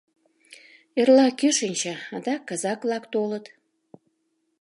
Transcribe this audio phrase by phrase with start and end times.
[0.99, 3.45] Эрла, кӧ шинча, адак казак-влак толыт.